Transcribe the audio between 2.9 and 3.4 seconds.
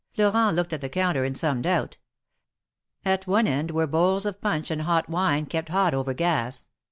At